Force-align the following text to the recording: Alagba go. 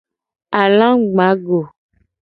Alagba 0.59 1.27
go. 1.45 1.59